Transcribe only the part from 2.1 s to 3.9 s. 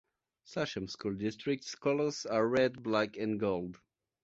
are red, black and gold.